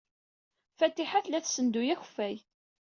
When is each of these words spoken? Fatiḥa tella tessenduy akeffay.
Fatiḥa 0.77 1.19
tella 1.25 1.39
tessenduy 1.45 1.89
akeffay. 1.93 2.37